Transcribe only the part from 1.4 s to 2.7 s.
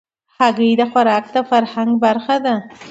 فرهنګ برخه ده.